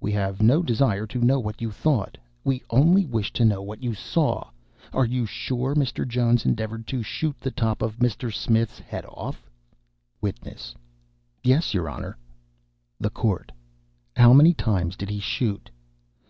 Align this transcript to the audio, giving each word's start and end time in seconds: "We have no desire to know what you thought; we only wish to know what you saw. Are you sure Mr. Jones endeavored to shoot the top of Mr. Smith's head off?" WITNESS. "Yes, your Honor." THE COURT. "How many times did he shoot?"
"We 0.00 0.12
have 0.12 0.42
no 0.42 0.62
desire 0.62 1.06
to 1.06 1.18
know 1.24 1.40
what 1.40 1.62
you 1.62 1.70
thought; 1.70 2.18
we 2.44 2.62
only 2.68 3.06
wish 3.06 3.32
to 3.32 3.42
know 3.46 3.62
what 3.62 3.82
you 3.82 3.94
saw. 3.94 4.50
Are 4.92 5.06
you 5.06 5.24
sure 5.24 5.74
Mr. 5.74 6.06
Jones 6.06 6.44
endeavored 6.44 6.86
to 6.88 7.02
shoot 7.02 7.40
the 7.40 7.50
top 7.50 7.80
of 7.80 7.96
Mr. 7.96 8.30
Smith's 8.30 8.78
head 8.80 9.06
off?" 9.08 9.48
WITNESS. 10.20 10.74
"Yes, 11.42 11.72
your 11.72 11.88
Honor." 11.88 12.18
THE 13.00 13.08
COURT. 13.08 13.50
"How 14.14 14.34
many 14.34 14.52
times 14.52 14.94
did 14.94 15.08
he 15.08 15.20
shoot?" 15.20 15.70